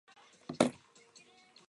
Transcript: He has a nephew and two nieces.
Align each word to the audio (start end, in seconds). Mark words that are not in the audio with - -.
He 0.03 0.07
has 0.07 0.17
a 0.17 0.63
nephew 0.63 0.65
and 0.65 0.97
two 1.15 1.23
nieces. 1.25 1.57